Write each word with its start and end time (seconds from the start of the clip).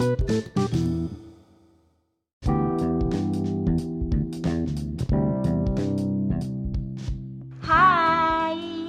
Hai. 0.00 0.08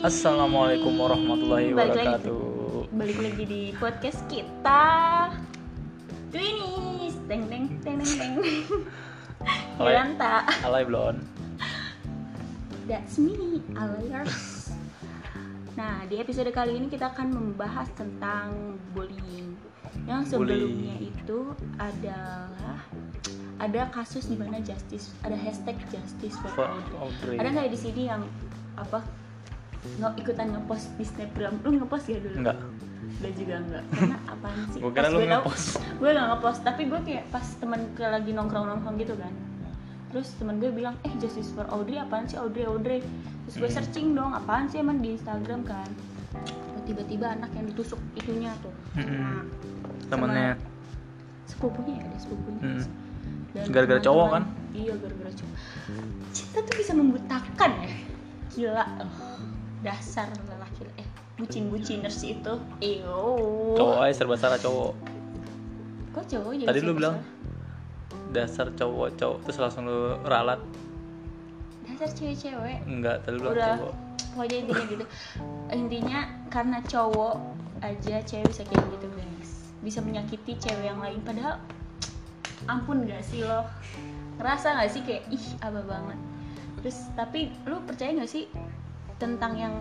Assalamualaikum 0.08 0.96
warahmatullahi 0.96 1.76
Balik 1.76 2.00
lagi. 2.00 2.24
wabarakatuh. 2.24 2.96
Balik 2.96 3.20
lagi 3.20 3.44
di 3.44 3.62
podcast 3.76 4.24
kita. 4.32 4.84
Twinis, 6.32 7.20
teng 7.28 7.44
teng 7.52 7.68
teng 7.84 8.00
teng 8.00 8.12
teng. 8.16 8.34
Yolanta, 9.84 10.48
Alay 10.64 10.88
Blon. 10.88 11.20
that's 12.88 13.20
me, 13.20 13.60
Alayers. 13.76 14.51
Nah, 15.82 16.06
di 16.06 16.22
episode 16.22 16.54
kali 16.54 16.78
ini 16.78 16.94
kita 16.94 17.10
akan 17.10 17.34
membahas 17.34 17.90
tentang 17.98 18.78
bullying. 18.94 19.58
Yang 20.06 20.38
sebelumnya 20.38 20.94
itu 21.02 21.58
adalah 21.82 22.86
ada 23.58 23.82
kasus 23.90 24.30
di 24.30 24.38
mana 24.38 24.62
justice, 24.62 25.10
ada 25.26 25.34
hashtag 25.34 25.82
justice 25.90 26.38
for 26.38 26.54
For 26.54 26.70
Audrey. 26.70 26.98
Audrey. 27.02 27.38
Ada 27.42 27.50
nggak 27.50 27.70
di 27.74 27.80
sini 27.82 28.02
yang 28.14 28.22
apa 28.78 29.02
nggak 29.98 30.22
ikutan 30.22 30.54
ngepost 30.54 30.94
di 31.02 31.06
snapgram? 31.10 31.58
Lu 31.66 31.74
ngepost 31.74 32.06
ya 32.14 32.22
dulu? 32.22 32.38
Enggak. 32.46 32.58
Udah 33.18 33.32
juga 33.34 33.56
enggak. 33.66 33.84
Karena 33.90 34.18
apaan 34.30 34.62
sih? 34.70 34.80
Gua 34.86 34.92
kira 34.94 35.08
lu 35.10 35.18
gue 35.18 35.30
ngepost. 35.34 35.66
Gue 35.98 36.10
gak 36.14 36.28
ngepost, 36.30 36.60
tapi 36.62 36.82
gue 36.94 37.00
kayak 37.10 37.26
pas 37.34 37.46
temen 37.58 37.82
ke 37.98 38.06
lagi 38.06 38.32
nongkrong-nongkrong 38.38 39.02
gitu 39.02 39.18
kan. 39.18 39.34
Terus 40.14 40.30
temen 40.38 40.62
gue 40.62 40.70
bilang, 40.70 40.94
eh 41.02 41.14
Justice 41.18 41.50
for 41.58 41.66
Audrey 41.74 41.98
apaan 41.98 42.30
sih 42.30 42.38
Audrey 42.38 42.70
Audrey? 42.70 43.02
Terus 43.52 43.58
gue 43.58 43.68
Hmm. 43.68 43.78
searching 43.78 44.08
dong, 44.14 44.32
apaan 44.32 44.66
sih 44.66 44.80
emang 44.80 44.98
di 44.98 45.14
Instagram 45.14 45.62
kan? 45.62 45.90
Oh, 46.34 46.82
Tiba-tiba 46.82 47.28
anak 47.30 47.52
yang 47.52 47.68
ditusuk 47.68 48.00
itunya 48.14 48.56
tuh. 48.60 48.72
Sama- 50.02 50.28
Temennya 50.28 50.56
sepupunya 51.44 51.94
ya 51.94 52.04
ada 52.06 52.18
sepupunya 52.18 52.62
Mm. 52.62 52.84
Dan 53.52 53.64
Gara-gara 53.70 54.00
cowok 54.02 54.28
kan? 54.30 54.44
iya 54.72 54.94
gara-gara 54.94 55.28
cowok 55.30 55.56
cinta 56.32 56.60
tuh 56.62 56.74
bisa 56.74 56.92
membutakan 56.94 57.72
ya 57.78 57.92
gila 58.50 58.86
Oh, 59.02 59.40
dasar 59.82 60.32
lelaki 60.42 60.88
eh 60.96 61.08
bucin-buciners 61.38 62.24
itu 62.24 62.54
iyo 62.80 63.20
cowok 63.74 64.00
aja 64.02 64.14
serba 64.16 64.36
salah 64.36 64.56
cowok. 64.58 64.96
kok 66.14 66.26
cowok 66.26 66.52
jadi 66.56 66.68
Tadi 66.68 66.80
lu 66.82 66.94
bilang 66.94 67.20
salah? 67.20 68.32
dasar 68.32 68.68
cowok 68.70 69.08
cowok 69.14 69.38
terus 69.44 69.58
langsung 69.60 69.84
lu 69.86 70.00
ralat. 70.24 70.60
Dasar 72.02 72.18
cewek-cewek. 72.18 72.80
Enggak, 72.90 73.22
tadi 73.22 73.38
lu 73.38 73.42
bilang 73.46 73.54
udah 73.54 73.74
cowok. 73.78 73.94
pokoknya 74.34 74.58
intinya 74.66 74.86
gitu. 74.90 75.06
Intinya 75.70 76.20
karena 76.50 76.78
cowok 76.90 77.36
aja 77.86 78.16
cewek 78.26 78.46
bisa 78.50 78.64
kayak 78.66 78.86
gitu 78.98 79.08
guys. 79.14 79.52
Bisa 79.86 80.00
menyakiti 80.02 80.58
cewek 80.58 80.86
yang 80.90 80.98
lain. 80.98 81.22
Padahal 81.22 81.62
ampun 82.66 83.06
gak 83.06 83.22
sih 83.22 83.46
lo? 83.46 83.70
Ngerasa 84.42 84.82
gak 84.82 84.90
sih 84.90 85.06
kayak 85.06 85.30
ih 85.30 85.46
apa 85.62 85.78
banget. 85.86 86.18
Terus 86.82 86.98
tapi 87.14 87.54
lu 87.70 87.78
percaya 87.86 88.18
gak 88.18 88.32
sih 88.34 88.50
tentang 89.22 89.54
yang 89.54 89.76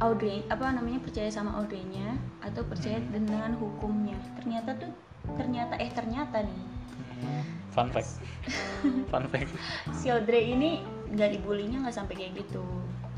Audrey 0.00 0.48
apa 0.48 0.72
namanya 0.72 0.96
percaya 1.04 1.28
sama 1.28 1.60
Audrey-nya 1.60 2.16
atau 2.40 2.64
percaya 2.64 2.96
dengan 3.12 3.52
hukumnya? 3.60 4.16
Ternyata 4.40 4.80
tuh 4.80 4.88
ternyata 5.36 5.76
eh 5.76 5.92
ternyata 5.92 6.40
nih 6.40 6.79
Fun 7.70 7.88
fact. 7.88 8.18
Fun 9.06 9.24
fact. 9.26 9.50
si 9.98 10.08
Audrey 10.08 10.50
ini 10.50 10.82
nggak 11.08 11.30
dibulinya 11.32 11.82
nggak 11.82 11.96
sampai 11.96 12.14
kayak 12.16 12.32
gitu 12.38 12.62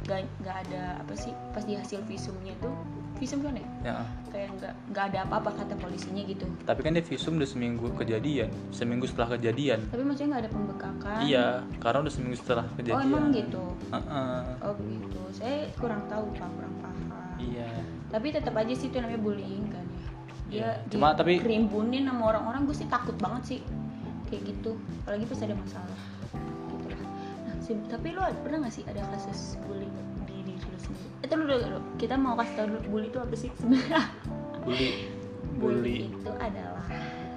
nggak 0.02 0.18
nggak 0.40 0.56
ada 0.66 0.98
apa 0.98 1.14
sih 1.14 1.30
pas 1.50 1.62
di 1.62 1.72
hasil 1.72 2.02
visumnya 2.02 2.50
tuh 2.58 2.74
visum 3.16 3.38
kan 3.38 3.54
ya 3.54 3.66
Ya. 3.84 3.96
kayak 4.28 4.48
nggak 4.52 4.72
nggak 4.90 5.04
ada 5.08 5.18
apa-apa 5.22 5.50
kata 5.54 5.74
polisinya 5.76 6.22
gitu 6.22 6.42
Tapi 6.60 6.80
kan 6.80 6.90
dia 6.90 7.04
visum 7.04 7.34
udah 7.34 7.46
seminggu 7.46 7.86
kejadian, 7.92 8.50
seminggu 8.70 9.06
setelah 9.06 9.38
kejadian. 9.38 9.78
tapi 9.86 10.02
maksudnya 10.02 10.28
nggak 10.32 10.42
ada 10.42 10.50
pembekakan 10.50 11.18
Iya, 11.22 11.46
karena 11.78 11.98
udah 12.02 12.12
seminggu 12.12 12.34
setelah 12.36 12.64
oh 12.64 12.74
kejadian. 12.74 13.06
emang 13.06 13.24
gitu 13.30 13.62
Heeh. 13.88 14.40
oh 14.58 14.74
begitu 14.74 15.20
saya 15.30 15.56
kurang 15.76 16.02
tahu 16.06 16.24
pak 16.32 16.50
kurang 16.50 16.74
paham 16.80 16.98
Iya. 17.38 17.70
tapi 18.10 18.26
tetap 18.28 18.54
aja 18.54 18.72
sih 18.72 18.86
itu 18.86 18.96
namanya 18.96 19.20
bullying 19.20 19.66
kan 19.68 19.81
dia 20.52 20.60
Iya. 20.60 20.70
Cuma 20.90 21.16
tapi- 21.16 21.40
kerimbunin 21.40 22.04
sama 22.04 22.22
orang-orang 22.28 22.60
gue 22.62 22.76
sih 22.76 22.86
takut 22.86 23.16
banget 23.16 23.42
sih 23.46 23.60
kayak 24.26 24.42
gitu 24.46 24.76
apalagi 25.02 25.24
pas 25.26 25.40
ada 25.40 25.54
masalah 25.54 26.00
gitu 26.68 26.86
lah 26.86 27.00
nah 27.42 27.54
tapi 27.88 28.08
lo 28.10 28.22
pernah 28.38 28.58
gak 28.62 28.74
sih 28.74 28.84
ada 28.84 29.00
kasus 29.10 29.56
bullying 29.62 29.92
di 30.22 30.40
diri 30.42 30.60
lo 30.62 30.78
sendiri 30.78 31.08
itu 31.20 31.34
dulu 31.34 31.54
dulu 31.58 31.78
kita 31.96 32.14
mau 32.14 32.32
kasih 32.34 32.54
tau 32.54 32.66
dulu 32.66 32.80
bully 32.90 33.06
itu 33.06 33.18
apa 33.18 33.34
sih 33.34 33.50
sebenarnya 33.54 34.00
Bully. 34.64 34.88
Bully. 35.54 35.96
itu 36.08 36.30
adalah 36.38 36.86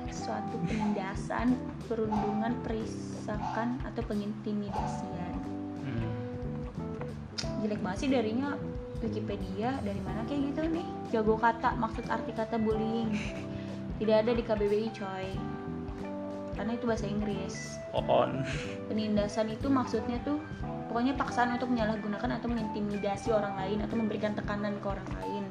suatu 0.08 0.56
penindasan 0.62 1.56
perundungan 1.86 2.54
perisakan 2.62 3.80
atau 3.82 4.02
pengintimidasian 4.06 5.34
Hmm. 5.78 6.10
jelek 7.62 7.80
banget 7.80 7.98
sih 7.98 8.10
darinya 8.10 8.56
Wikipedia 9.04 9.80
dari 9.84 10.02
mana 10.04 10.24
kayak 10.28 10.54
gitu 10.54 10.62
nih? 10.70 10.88
Jago 11.12 11.36
kata 11.36 11.76
maksud 11.76 12.08
arti 12.08 12.32
kata 12.32 12.56
bullying. 12.60 13.12
Tidak 14.00 14.16
ada 14.16 14.32
di 14.36 14.44
KBBI 14.44 14.90
coy. 14.96 15.28
Karena 16.56 16.72
itu 16.76 16.88
bahasa 16.88 17.08
Inggris. 17.08 17.76
On. 17.96 18.44
penindasan 18.92 19.56
itu 19.56 19.72
maksudnya 19.72 20.20
tuh 20.28 20.36
pokoknya 20.92 21.16
paksaan 21.16 21.56
untuk 21.56 21.72
menyalahgunakan 21.72 22.40
atau 22.40 22.52
mengintimidasi 22.52 23.32
orang 23.32 23.56
lain 23.56 23.80
atau 23.88 23.96
memberikan 23.96 24.36
tekanan 24.36 24.76
ke 24.84 24.88
orang 24.88 25.10
lain. 25.24 25.44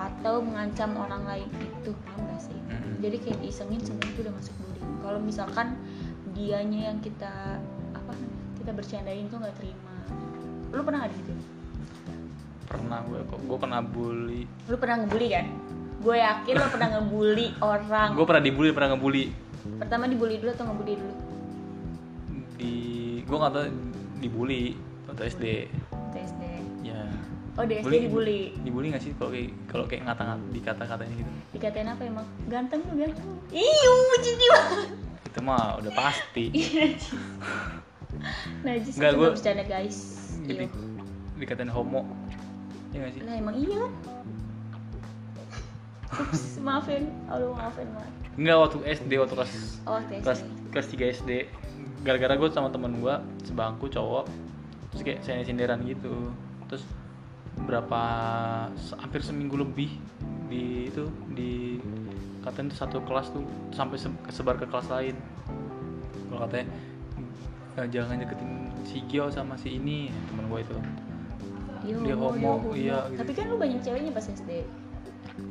Atau 0.00 0.40
mengancam 0.40 0.96
orang 0.96 1.24
lain. 1.28 1.48
Itu 1.80 1.92
paham 2.08 2.28
gak 2.32 2.40
sih 2.48 2.60
jadi 3.00 3.16
kayak 3.16 3.38
diisengin 3.40 3.80
semua 3.80 4.06
itu 4.12 4.20
udah 4.22 4.34
masuk 4.36 4.54
bullying. 4.60 4.92
Kalau 5.00 5.20
misalkan 5.20 5.68
dianya 6.36 6.92
yang 6.92 6.98
kita 7.00 7.58
apa 7.96 8.12
kita 8.60 8.70
bercandain 8.76 9.26
tuh 9.32 9.40
nggak 9.40 9.56
terima. 9.56 9.96
Lu 10.70 10.84
pernah 10.84 11.08
nggak 11.08 11.16
gitu 11.16 11.32
Pernah 12.70 13.02
gue 13.02 13.18
kok. 13.26 13.38
Gue 13.42 13.58
kena 13.58 13.82
bully. 13.82 14.42
lu 14.70 14.76
pernah 14.78 14.96
ngebully 15.02 15.28
kan? 15.34 15.46
Gue 16.00 16.16
yakin 16.16 16.54
lu 16.54 16.66
pernah 16.70 16.88
ngebully 16.96 17.46
orang. 17.58 18.08
Gue 18.14 18.24
pernah 18.24 18.42
dibully, 18.42 18.70
pernah 18.70 18.90
ngebully. 18.94 19.24
pertama 19.60 20.08
dibully 20.08 20.40
dulu 20.40 20.50
atau 20.56 20.64
ngebully 20.72 20.94
dulu? 20.96 21.14
Di 22.56 22.72
gue 23.28 23.36
nggak 23.36 23.52
tahu 23.52 23.66
dibully 24.24 24.72
waktu 25.04 25.22
SD 25.28 25.44
TSD 26.16 26.42
ya. 26.80 27.04
Oh 27.60 27.64
di 27.68 27.74
SD 27.76 28.08
dibully? 28.08 28.56
Dibully 28.64 28.86
nggak 28.94 29.02
sih 29.04 29.12
kalau 29.20 29.28
kayak 29.34 29.50
kalau 29.68 29.84
kayak 29.84 30.08
ngata 30.08 30.40
dikata 30.54 30.84
katain 30.88 31.12
gitu? 31.12 31.30
Dikatain 31.52 31.92
apa 31.92 32.02
emang? 32.08 32.26
Ganteng 32.48 32.80
lu 32.88 32.94
ganteng 33.04 33.28
iyo 33.52 33.94
jadi 34.24 34.46
banget 34.48 34.88
itu 35.30 35.40
mah 35.44 35.76
udah 35.76 35.92
pasti. 35.92 36.44
Najis. 38.66 38.94
Nggak, 38.96 39.10
itu 39.12 39.18
gua- 39.20 39.28
nggak 39.28 39.36
bercanda 39.36 39.64
guys. 39.68 39.98
Gitu 40.48 40.62
iyo 40.64 40.90
dikatain 41.40 41.72
homo 41.72 42.04
ya 42.90 42.98
nggak 42.98 43.12
sih? 43.12 43.20
Lah 43.22 43.34
emang 43.34 43.56
iya. 43.56 43.82
Kan 46.10 46.26
Ups, 46.26 46.58
maafin 46.66 47.06
aduh 47.26 47.54
maafin 47.54 47.86
maaf. 47.94 48.10
Nggak 48.34 48.56
waktu 48.58 48.76
SD 48.96 49.12
waktu 49.16 49.34
kelas 49.36 49.52
oh 49.84 49.98
kelas 50.02 50.40
kelas 50.70 50.86
3 50.88 51.16
SD 51.16 51.30
gara-gara 52.00 52.34
gue 52.34 52.48
sama 52.48 52.68
temen 52.68 52.98
gue 52.98 53.14
sebangku 53.44 53.86
cowok 53.86 54.24
terus 54.90 55.02
kayak 55.02 55.20
saya 55.22 55.44
sindiran 55.44 55.78
gitu. 55.84 56.34
Terus 56.66 56.82
berapa 57.60 58.02
hampir 58.96 59.20
seminggu 59.20 59.54
lebih 59.56 59.90
di 60.48 60.88
itu 60.88 61.06
di 61.30 61.78
katanya 62.40 62.72
tuh 62.72 62.78
satu 62.78 62.98
kelas 63.04 63.30
tuh 63.30 63.44
sampai 63.70 63.96
se- 63.96 64.20
kesebar 64.24 64.56
ke 64.56 64.66
kelas 64.66 64.88
lain. 64.88 65.14
Kalau 66.26 66.40
katanya 66.42 66.66
"Eh, 67.76 67.86
jangan 67.86 68.18
deketin 68.18 68.50
si 68.82 68.98
Gio 69.06 69.28
sama 69.28 69.54
si 69.54 69.76
ini 69.76 70.08
temen 70.26 70.48
gue 70.48 70.58
itu 70.58 70.74
Dia 71.80 71.94
Dia 71.96 72.16
homo, 72.16 72.52
iya, 72.72 72.98
gitu. 73.08 73.18
Tapi 73.18 73.32
kan 73.32 73.44
lu 73.46 73.56
banyak 73.56 73.80
ceweknya 73.80 74.12
pas 74.12 74.26
SD. 74.26 74.50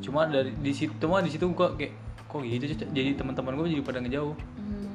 cuma 0.00 0.22
dari 0.24 0.54
di 0.54 0.70
situ 0.70 0.94
cuma 0.96 1.18
di 1.18 1.28
situ 1.28 1.44
gue 1.44 1.68
kayak 1.74 1.92
kok 2.24 2.40
gitu 2.40 2.64
sih?" 2.64 2.78
jadi 2.78 3.10
teman-teman 3.14 3.58
gue 3.58 3.66
jadi 3.68 3.82
pada 3.82 3.98
ngejauh 3.98 4.38
Hmm. 4.54 4.86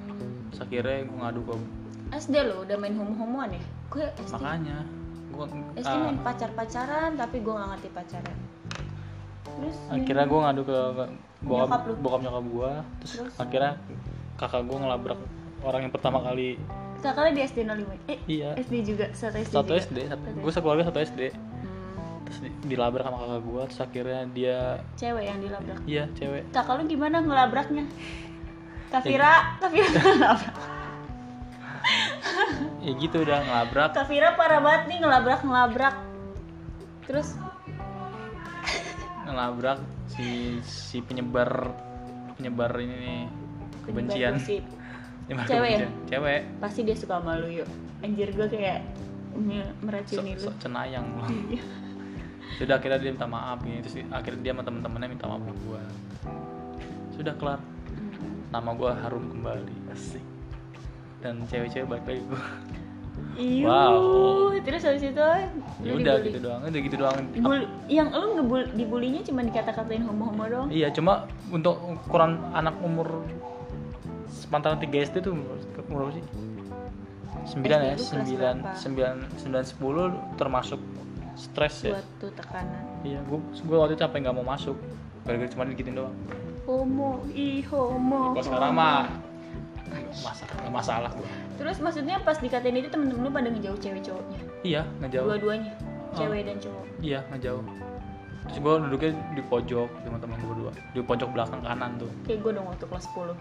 terus 0.47 0.59
akhirnya 0.61 1.03
gue 1.03 1.17
ngadu 1.19 1.41
ke 1.43 1.53
SD 2.15 2.35
lo 2.41 2.63
udah 2.63 2.77
main 2.77 2.95
homo-homoan 2.95 3.49
ya? 3.51 3.61
Gue 3.87 4.05
SD. 4.15 4.31
makanya 4.31 4.77
gue 5.27 5.45
SD 5.75 5.93
main 5.99 6.17
pacar-pacaran 6.21 7.11
tapi 7.13 7.43
gue 7.43 7.53
gak 7.53 7.69
ngerti 7.75 7.89
pacaran. 7.91 8.37
Terus 9.45 9.77
akhirnya 9.89 10.25
gue 10.25 10.39
ngadu 10.39 10.61
ke 10.63 10.77
Nyokap 11.43 11.67
bokap 11.67 11.81
lu? 11.85 11.93
bokap 11.99 12.21
nyokap 12.23 12.45
gue 12.45 12.71
terus, 12.97 13.11
Terus? 13.19 13.33
akhirnya 13.35 13.71
kakak 14.35 14.63
gue 14.63 14.77
ngelabrak 14.77 15.19
orang 15.61 15.81
yang 15.83 15.93
pertama 15.93 16.19
kali 16.21 16.55
kakaknya 17.05 17.31
di 17.31 17.41
SD 17.43 17.59
05. 17.61 17.95
Eh, 18.07 18.19
iya 18.27 18.49
SD 18.55 18.73
juga, 18.83 19.05
satu 19.11 19.37
SD. 19.37 19.51
satu 19.51 19.67
juga. 19.67 19.79
SD 19.79 19.97
satu, 20.05 20.23
Satu 20.23 20.39
gue 20.39 20.51
sekeluarga 20.51 20.83
satu 20.83 20.99
SD 20.99 21.21
Hmm. 21.29 22.25
terus 22.25 22.39
di- 22.41 22.55
dilabrak 22.65 23.03
sama 23.03 23.17
kakak 23.19 23.41
gue 23.43 23.61
terus 23.63 23.79
akhirnya 23.79 24.21
dia 24.27 24.57
Cewek 24.95 25.23
yang 25.23 25.39
dilabrak. 25.39 25.77
iya 25.85 26.03
cewek 26.11 26.43
Kakak 26.49 26.73
lu 26.75 26.83
gimana 26.85 27.17
ngelabraknya? 27.19 27.85
Kafira, 28.87 29.59
Kafira 29.59 29.87
ngelabrak. 30.15 30.55
ya 32.81 32.91
gitu 32.95 33.17
udah 33.19 33.39
ngelabrak 33.39 33.89
Kafira 33.93 34.33
parah 34.33 34.57
banget 34.59 34.83
nih 34.87 34.97
ngelabrak 34.99 35.39
ngelabrak. 35.41 35.95
Terus 37.05 37.29
ngelabrak 39.23 39.79
si 40.07 40.25
si 40.61 40.97
penyebar 40.99 41.69
penyebar 42.35 42.71
ini 42.77 42.95
nih 42.95 43.19
Penyebar 43.25 43.83
kebencian 43.85 44.33
gosip. 44.35 44.63
Cewek 45.25 45.69
ya? 45.73 45.87
cewek. 46.05 46.41
Pasti 46.61 46.85
dia 46.85 46.93
suka 46.93 47.17
sama 47.17 47.37
lu 47.37 47.49
yuk. 47.49 47.69
Anjir 47.99 48.29
gue 48.29 48.47
kayak 48.47 48.85
meracuni 49.81 50.31
sok 50.33 50.39
lu. 50.39 50.45
sok 50.47 50.55
cenayang 50.61 51.05
loh 51.11 51.27
Iya. 51.51 51.63
sudah 52.55 52.79
akhirnya 52.79 53.03
dia 53.03 53.11
minta 53.11 53.27
maaf 53.27 53.59
gini 53.59 53.83
terus 53.83 53.99
akhirnya 54.07 54.39
dia 54.39 54.51
sama 54.53 54.63
temen-temennya 54.63 55.09
minta 55.09 55.25
maaf 55.27 55.43
ke 55.43 55.53
gua. 55.65 55.81
Sudah 57.11 57.33
kelar. 57.35 57.59
Hmm. 57.59 58.47
nama 58.47 58.69
gua 58.71 58.91
harum 58.95 59.27
kembali. 59.27 59.75
Asik. 59.91 60.23
Dan 61.19 61.43
cewek-cewek 61.45 61.83
balik 61.85 62.05
lagi 62.05 62.21
gua. 62.23 62.43
Iu. 63.35 63.67
Wow. 63.67 64.55
terus 64.63 64.81
habis 64.81 65.03
itu 65.03 65.19
ya 65.19 65.45
lu 65.83 65.99
udah 65.99 66.15
dibully. 66.15 66.25
gitu 66.25 66.39
doang. 66.39 66.59
Udah 66.63 66.81
gitu 66.81 66.95
doang. 66.95 67.15
Bul- 67.37 67.69
yang 67.85 68.07
lu 68.09 68.27
ngebul 68.35 68.61
dibulinya 68.71 69.21
cuma 69.21 69.41
dikata-katain 69.43 70.03
homo-homo 70.03 70.43
doang? 70.47 70.67
Iya 70.71 70.89
cuma 70.89 71.27
untuk 71.49 71.75
ukuran 71.81 72.39
anak 72.51 72.75
umur 72.79 73.27
sepantaran 74.45 74.77
3 74.77 74.85
SD 75.03 75.15
tuh 75.19 75.33
berapa 75.87 76.11
sih? 76.13 76.23
9 77.51 77.65
ya, 77.65 77.93
SD 77.93 78.13
lu 78.13 78.21
kelas 78.21 78.29
9 78.29 78.37
berapa? 78.37 78.77
9 78.77 79.73
9 79.75 80.37
10 80.37 80.37
termasuk 80.37 80.79
stres 81.35 81.75
ya. 81.83 81.91
suatu 81.93 82.27
tekanan 82.31 82.81
Iya, 83.01 83.19
gua 83.23 83.37
gua 83.63 83.77
waktu 83.83 83.93
itu 83.93 84.01
sampai 84.01 84.19
nggak 84.19 84.35
mau 84.35 84.47
masuk. 84.47 84.77
Gara-gara 85.21 85.49
cuma 85.49 85.65
digituin 85.65 85.95
doang. 85.95 86.15
homo 86.63 87.21
ih 87.29 87.61
homo 87.67 88.33
Kalau 88.33 88.45
sekarang 88.47 88.73
mah 88.73 89.05
masalah 90.15 90.69
masalah 90.71 91.11
gua. 91.11 91.27
terus 91.55 91.77
maksudnya 91.77 92.17
pas 92.19 92.35
dikatain 92.35 92.73
itu 92.75 92.87
temen-temen 92.87 93.21
lu 93.21 93.29
pada 93.29 93.47
ngejauh 93.47 93.77
cewek 93.77 94.01
cowoknya 94.01 94.39
Iya, 94.63 94.81
ngejauh. 94.99 95.25
dua-duanya 95.27 95.73
Oh. 96.09 96.17
cewek 96.17 96.41
dan 96.43 96.57
cowok 96.57 96.85
Iya, 96.97 97.19
ngejauh. 97.29 97.63
Terus 98.45 98.57
gua 98.59 98.77
duduknya 98.77 99.11
di 99.31 99.43
pojok 99.43 99.89
sama 99.99 100.17
teman 100.17 100.37
gua 100.37 100.49
berdua. 100.49 100.71
Di 100.91 101.01
pojok 101.01 101.29
belakang 101.31 101.61
kanan 101.61 101.91
tuh. 101.97 102.09
kayak 102.23 102.39
gue 102.39 102.51
dong 102.53 102.65
waktu 102.65 102.85
kelas 102.85 103.05
10 103.09 103.33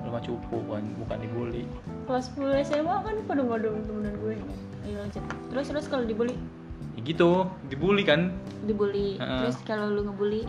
Lu 0.00 0.08
mah 0.08 0.22
cupu 0.22 0.56
bukan 0.60 0.82
bukan 0.96 1.16
dibully. 1.18 1.62
kelas 2.04 2.26
10 2.30 2.62
SMA 2.64 2.94
kan 2.96 3.14
pada 3.24 3.40
ngodong 3.40 3.76
temen 3.82 4.14
gue 4.16 4.34
ayo 4.82 4.96
lanjut 4.98 5.22
terus 5.48 5.66
terus 5.68 5.86
kalau 5.86 6.02
dibully 6.02 6.34
Ya 6.92 7.00
gitu, 7.04 7.30
dibully 7.66 8.02
kan. 8.02 8.34
dibully 8.62 9.16
Heeh. 9.16 9.38
terus 9.40 9.56
kalau 9.62 9.88
lu 9.88 10.04
ngebully 10.04 10.44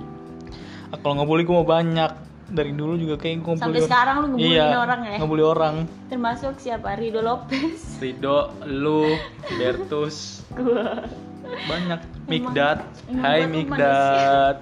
Ah, 0.88 0.98
Kalau 1.00 1.13
ngebully 1.15 1.44
gua 1.44 1.56
mau 1.57 1.69
banyak. 1.71 2.12
Dari 2.45 2.69
dulu 2.71 2.94
juga 2.95 3.18
kayak 3.18 3.42
gua 3.42 3.56
sampai 3.56 3.81
sekarang 3.81 4.15
lu 4.19 4.27
ngebully 4.30 4.54
iya, 4.54 4.77
orang 4.77 5.01
ya 5.04 5.18
Ngebully 5.18 5.42
orang. 5.44 5.75
termasuk 6.06 6.54
siapa 6.56 6.94
Rido 6.94 7.19
Lopez 7.19 7.98
Rido, 7.98 8.38
lu, 8.63 9.10
Bertus, 9.51 10.45
gua 10.51 11.01
banyak. 11.67 12.00
Emang 12.29 12.55
Hai 13.21 13.45
Mikdad. 13.45 14.57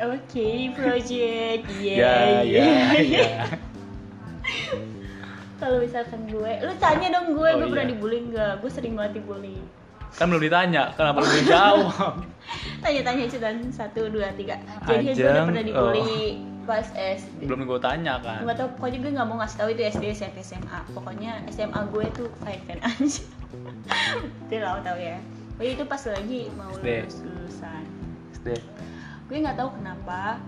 oke 0.14 0.48
project. 0.76 1.64
Ya, 1.80 2.42
ya, 2.42 2.66
ya. 3.00 3.28
kalau 5.60 5.76
misalkan 5.84 6.24
gue 6.24 6.52
lu 6.64 6.72
tanya 6.80 7.20
dong 7.20 7.36
gue 7.36 7.48
Oh, 7.52 7.56
gue 7.60 7.68
pernah 7.68 7.84
iya. 7.84 7.92
dibully 7.92 8.18
nggak? 8.32 8.52
Gue 8.64 8.70
sering 8.72 8.96
banget 8.96 9.20
dibully. 9.20 9.60
Kan 10.16 10.32
belum 10.32 10.42
ditanya, 10.42 10.90
kenapa 10.96 11.22
belum 11.22 11.34
dijawab? 11.44 12.14
tanya-tanya 12.82 13.24
cetan 13.30 13.56
satu 13.70 14.10
dua 14.10 14.32
tiga. 14.34 14.58
Jadi 14.88 15.14
gue 15.14 15.20
udah 15.20 15.44
pernah 15.46 15.64
dibully 15.64 16.50
pas 16.70 16.86
SD 16.94 17.50
belum 17.50 17.66
gue 17.66 17.80
tanya 17.82 18.22
kan. 18.22 18.46
nggak 18.46 18.56
tahu 18.62 18.68
pokoknya 18.78 18.98
gue 19.02 19.10
nggak 19.18 19.26
mau 19.26 19.36
ngasih 19.42 19.58
tahu 19.58 19.68
itu 19.74 19.82
SD 19.90 20.04
SMP 20.14 20.38
SMA 20.46 20.78
pokoknya 20.94 21.42
SMA 21.50 21.80
gue 21.90 22.04
tuh 22.14 22.28
fine 22.46 22.62
fine 22.62 22.82
aja 22.86 23.22
lo 24.54 24.78
tau 24.84 24.94
ya 24.94 25.18
pokoknya 25.60 25.76
itu 25.76 25.84
pas 25.84 26.02
lagi 26.08 26.40
mau 26.56 26.72
SD. 26.72 26.88
lulus 26.88 27.16
lulusan 27.20 27.84
SD. 28.32 28.48
gue 29.28 29.36
nggak 29.44 29.56
tahu 29.60 29.70
kenapa 29.76 30.40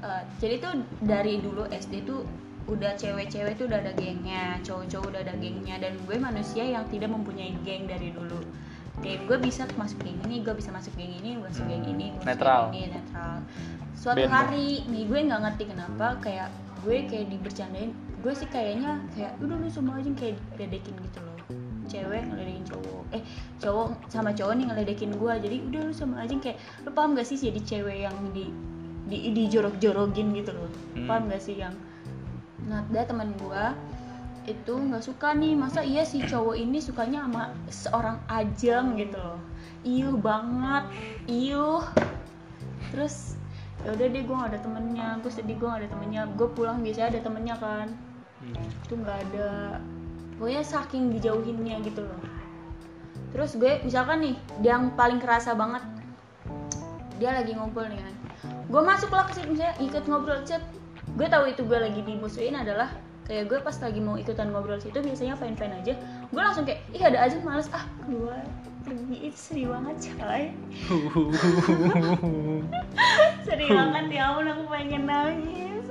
eh, 0.00 0.22
jadi 0.40 0.54
tuh 0.64 0.72
dari 1.04 1.44
dulu 1.44 1.68
SD 1.68 2.08
tuh 2.08 2.24
udah 2.72 2.96
cewek-cewek 2.96 3.60
tuh 3.60 3.68
udah 3.68 3.84
ada 3.84 3.92
gengnya 3.92 4.56
cowok-cowok 4.64 5.12
udah 5.12 5.20
ada 5.28 5.36
gengnya 5.36 5.76
dan 5.76 5.92
gue 6.08 6.16
manusia 6.16 6.64
yang 6.64 6.88
tidak 6.88 7.12
mempunyai 7.12 7.52
geng 7.68 7.84
dari 7.84 8.16
dulu 8.16 8.40
kayak 9.04 9.28
gue 9.28 9.38
bisa 9.44 9.68
masuk 9.76 10.00
geng 10.00 10.16
ini 10.24 10.40
gue 10.40 10.56
bisa 10.56 10.72
masuk 10.72 10.96
geng 10.96 11.12
ini 11.12 11.36
gue 11.36 11.46
masuk 11.52 11.68
geng 11.68 11.84
ini 11.84 12.16
gue 12.16 12.24
masuk 12.24 12.32
Netral. 12.32 12.62
geng 12.72 12.80
ini 12.80 12.88
netral 12.96 13.34
suatu 13.92 14.24
Band. 14.24 14.32
hari 14.32 14.88
nih 14.88 15.04
gue 15.04 15.18
nggak 15.20 15.40
ngerti 15.44 15.64
kenapa 15.68 16.06
kayak 16.24 16.48
gue 16.80 16.96
kayak 17.04 17.26
dibercandain 17.28 17.92
gue 18.24 18.32
sih 18.32 18.48
kayaknya 18.48 19.04
kayak 19.12 19.36
udah 19.44 19.56
lu 19.60 19.68
semua 19.68 20.00
aja 20.00 20.08
kayak 20.16 20.40
ledekin 20.56 20.96
gitu 20.96 21.20
loh 21.20 21.36
cewek 21.92 22.24
ngeledekin 22.24 22.64
cowok 22.72 22.95
eh 23.14 23.22
cowok 23.62 24.10
sama 24.10 24.34
cowok 24.34 24.54
nih 24.58 24.64
ngeledekin 24.66 25.12
gue 25.14 25.32
jadi 25.38 25.56
udah 25.70 25.80
lu 25.86 25.94
sama 25.94 26.26
aja 26.26 26.34
kayak 26.42 26.58
lu 26.82 26.90
paham 26.90 27.14
gak 27.14 27.26
sih 27.26 27.38
jadi 27.38 27.60
cewek 27.62 27.98
yang 28.08 28.16
di 28.34 28.50
di 29.06 29.30
dijorok-jorokin 29.30 30.34
gitu 30.34 30.50
loh? 30.50 30.70
Hmm. 30.98 31.06
paham 31.06 31.22
gak 31.30 31.42
sih 31.42 31.62
yang 31.62 31.74
nah 32.66 32.82
ada 32.90 33.06
teman 33.06 33.30
gue 33.38 33.64
itu 34.46 34.72
nggak 34.78 35.02
suka 35.02 35.34
nih. 35.34 35.58
Masa 35.58 35.82
iya 35.82 36.06
si 36.06 36.22
cowok 36.22 36.54
ini 36.54 36.78
sukanya 36.78 37.26
sama 37.26 37.50
seorang 37.66 38.22
ajeng 38.30 38.94
gitu 38.94 39.18
loh? 39.18 39.42
Iuh 39.82 40.14
banget 40.14 40.86
iuh. 41.26 41.82
Terus 42.94 43.34
ya 43.82 43.90
udah 43.90 44.06
deh 44.06 44.22
gue 44.22 44.36
gak 44.38 44.50
ada 44.54 44.60
temennya. 44.62 45.18
Gue 45.18 45.34
sedih 45.34 45.58
gue 45.58 45.66
gak 45.66 45.82
ada 45.82 45.90
temennya. 45.90 46.22
Gue 46.38 46.46
pulang 46.54 46.78
biasanya 46.78 47.18
ada 47.18 47.20
temennya 47.26 47.56
kan. 47.58 47.88
Hmm. 48.38 48.54
itu 48.86 48.94
nggak 48.94 49.18
ada. 49.30 49.82
Pokoknya 50.38 50.62
saking 50.62 51.10
dijauhinnya 51.10 51.82
gitu 51.82 52.06
loh 52.06 52.35
terus 53.34 53.58
gue 53.58 53.82
misalkan 53.82 54.22
nih 54.22 54.34
yang 54.62 54.94
paling 54.94 55.18
kerasa 55.18 55.52
banget 55.56 55.82
dia 57.16 57.32
lagi 57.32 57.56
ngumpul 57.56 57.84
nih 57.88 57.96
kan. 57.96 58.14
Gue 58.68 58.82
masuk 58.84 59.10
lah 59.12 59.24
ke 59.24 59.40
situ 59.40 59.48
misalnya 59.56 59.76
ikut 59.80 60.04
ngobrol 60.04 60.40
chat 60.44 60.62
gue 61.16 61.26
tahu 61.30 61.48
itu 61.48 61.64
gue 61.64 61.78
lagi 61.80 62.00
dimusuhin 62.04 62.52
adalah 62.52 62.92
kayak 63.24 63.48
gue 63.48 63.58
pas 63.64 63.74
lagi 63.80 63.98
mau 64.04 64.20
ikutan 64.20 64.52
ngobrol 64.52 64.76
situ 64.76 65.00
biasanya 65.00 65.34
fine 65.38 65.56
fine 65.56 65.74
aja. 65.80 65.94
Gue 66.28 66.42
langsung 66.42 66.68
kayak 66.68 66.84
ih 66.92 67.02
ada 67.02 67.18
aja 67.24 67.36
males. 67.42 67.72
Ah 67.72 67.88
keluar. 68.04 68.44
Pergi. 68.86 69.32
Itu 69.32 69.38
sedih 69.38 69.66
banget 69.72 69.96
coy. 70.14 70.44
Sedih 73.46 73.70
banget 73.70 74.06
ya 74.14 74.30
ampun 74.30 74.46
aku 74.46 74.64
pengen 74.70 75.10
nangis. 75.10 75.86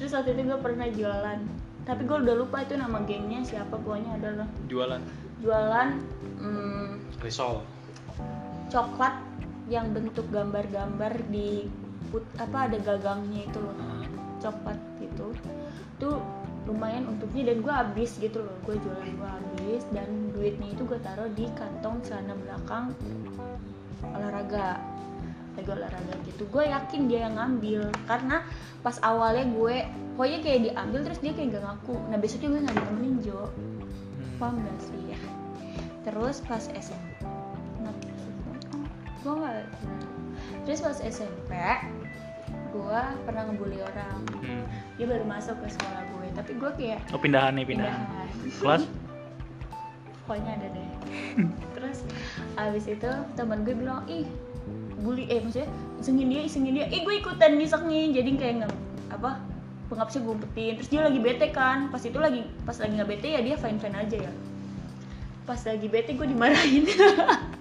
Terus 0.00 0.10
waktu 0.16 0.32
itu 0.38 0.42
gue 0.48 0.58
pernah 0.64 0.88
jualan. 0.88 1.40
Tapi 1.84 2.02
gue 2.06 2.16
udah 2.16 2.34
lupa 2.36 2.64
itu 2.64 2.76
nama 2.78 3.02
gengnya 3.04 3.44
siapa 3.44 3.76
pokoknya 3.76 4.16
adalah 4.20 4.48
Jualan 4.68 5.02
jualan 5.40 5.88
hmm, 6.40 7.20
risol. 7.24 7.64
coklat 8.70 9.16
yang 9.70 9.94
bentuk 9.94 10.26
gambar-gambar 10.34 11.14
di 11.30 11.70
put, 12.10 12.26
apa 12.42 12.66
ada 12.66 12.78
gagangnya 12.82 13.46
itu 13.46 13.58
loh. 13.62 13.74
Coklat 14.42 14.78
gitu. 14.98 15.30
Tuh 16.02 16.18
lumayan 16.66 17.06
untuknya 17.06 17.54
dan 17.54 17.62
gue 17.62 17.72
habis 17.72 18.18
gitu 18.18 18.42
loh. 18.42 18.56
Gue 18.66 18.76
jualan 18.82 19.10
gue 19.14 19.30
habis 19.30 19.82
dan 19.94 20.34
duitnya 20.34 20.74
itu 20.74 20.82
gue 20.84 20.98
taruh 21.00 21.30
di 21.32 21.46
kantong 21.54 22.02
celana 22.02 22.34
belakang 22.34 22.92
olahraga 24.02 24.82
lagi 25.54 25.70
olahraga 25.70 26.14
gitu. 26.26 26.42
Gue 26.50 26.66
yakin 26.66 27.06
dia 27.06 27.30
yang 27.30 27.38
ngambil 27.38 27.94
karena 28.10 28.42
pas 28.82 28.98
awalnya 29.06 29.46
gue 29.50 29.86
pokoknya 30.18 30.38
kayak 30.42 30.60
diambil 30.66 31.00
terus 31.06 31.20
dia 31.22 31.32
kayak 31.32 31.58
gak 31.58 31.64
ngaku. 31.64 31.94
Nah 32.10 32.18
besoknya 32.18 32.48
gue 32.50 32.60
nggak 32.66 32.76
ditemenin 32.76 33.16
Jo. 33.22 33.40
Paham 34.40 34.56
gak 34.66 34.78
sih 34.82 35.09
terus 36.06 36.40
pas 36.44 36.64
SMP 36.72 37.20
nah, 37.84 37.94
gue 39.20 39.34
nggak 39.36 39.56
terus 40.64 40.80
pas 40.80 40.98
SMP 41.00 41.52
gue 42.70 43.00
pernah 43.26 43.42
ngebully 43.50 43.82
orang. 43.82 44.22
Hmm. 44.46 44.62
dia 44.94 45.06
baru 45.10 45.26
masuk 45.26 45.58
ke 45.58 45.74
sekolah 45.74 46.02
gue 46.06 46.26
tapi 46.38 46.52
gue 46.54 46.70
kayak 46.78 47.00
Oh 47.10 47.18
pindahan 47.18 47.58
nih 47.58 47.66
pindahan. 47.66 47.98
pindahan. 47.98 48.28
Kelas? 48.62 48.82
pokoknya 50.30 50.62
ada 50.62 50.68
deh. 50.70 50.90
Terus 51.74 51.98
abis 52.54 52.84
itu 52.86 53.10
teman 53.34 53.66
gue 53.66 53.74
bilang 53.74 54.06
ih 54.06 54.30
bully. 55.02 55.26
Eh 55.26 55.42
maksudnya 55.42 55.66
isengin 55.98 56.30
dia 56.30 56.42
isengin 56.46 56.74
dia. 56.78 56.86
Ih 56.86 57.02
gue 57.02 57.14
ikutan 57.18 57.58
isengin 57.58 58.14
jadi 58.14 58.30
kayak 58.38 58.54
nggak 58.62 58.72
apa 59.10 59.42
pengapsnya 59.90 60.22
gue 60.22 60.32
umpetin. 60.38 60.72
Terus 60.78 60.88
dia 60.94 61.00
lagi 61.02 61.18
bete 61.18 61.50
kan. 61.50 61.90
Pas 61.90 61.98
itu 62.06 62.14
lagi 62.22 62.46
pas 62.62 62.78
lagi 62.78 62.92
nggak 62.94 63.10
bete 63.10 63.28
ya 63.34 63.42
dia 63.42 63.58
fine 63.58 63.82
fine 63.82 63.98
aja 63.98 64.16
ya 64.30 64.32
pas 65.50 65.58
lagi 65.66 65.86
bete 65.90 66.14
gue 66.14 66.28
dimarahin. 66.30 66.86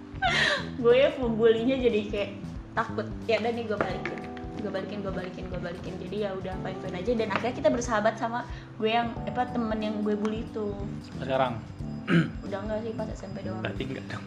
Gue 0.78 0.96
ya 0.96 1.10
pembulinya 1.18 1.74
jadi 1.74 2.00
kayak 2.06 2.30
takut. 2.78 3.10
Ya 3.26 3.42
udah 3.42 3.50
nih 3.50 3.66
gue 3.66 3.78
balikin. 3.82 4.20
Gue 4.62 4.72
balikin 4.72 4.98
gue 5.02 5.10
balikin 5.10 5.46
gue 5.50 5.58
balikin. 5.58 5.94
Jadi 5.98 6.16
ya 6.22 6.38
udah 6.38 6.54
fine 6.62 6.80
fine 6.86 6.96
aja. 7.02 7.12
Dan 7.18 7.28
akhirnya 7.34 7.56
kita 7.58 7.70
bersahabat 7.74 8.16
sama 8.22 8.46
gue 8.78 8.94
yang 8.94 9.10
apa 9.26 9.50
temen 9.50 9.80
yang 9.82 9.96
gue 10.06 10.14
bully 10.14 10.46
itu. 10.46 10.70
Sekarang? 11.18 11.58
Udah 12.46 12.62
enggak 12.62 12.80
sih 12.86 12.94
pas 12.94 13.10
SMP 13.10 13.42
doang. 13.42 13.66
Berarti 13.66 13.84
enggak 13.90 14.06
dong. 14.14 14.26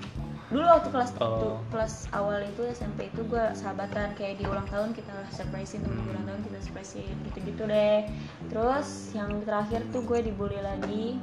dulu 0.52 0.68
waktu 0.68 0.88
kelas 0.92 1.10
Oh. 1.16 1.32
tuh, 1.40 1.56
kelas 1.72 1.94
awal 2.12 2.44
itu 2.44 2.60
SMP 2.68 3.08
itu 3.08 3.24
gue 3.24 3.44
sahabatan. 3.56 4.12
Kayak 4.18 4.42
di 4.42 4.44
ulang 4.44 4.68
tahun 4.68 4.92
kita 4.92 5.14
surprisein 5.32 5.80
temen 5.80 6.02
ulang 6.12 6.26
tahun 6.28 6.40
kita 6.50 6.58
surprisein 6.66 7.16
gitu-gitu 7.30 7.62
deh. 7.64 8.04
Terus 8.52 8.88
yang 9.16 9.40
terakhir 9.48 9.80
tuh 9.94 10.04
gue 10.04 10.18
dibully 10.20 10.60
lagi 10.60 11.16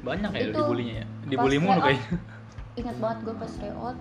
Banyak 0.00 0.30
ya 0.30 0.40
Itu 0.42 0.56
dibulinya 0.56 0.94
ya. 0.96 1.06
Dibully 1.26 1.58
mulu 1.58 1.80
kayaknya. 1.80 2.16
ingat 2.72 2.96
banget 2.96 3.18
gue 3.22 3.34
pas 3.36 3.52
tryout 3.52 3.96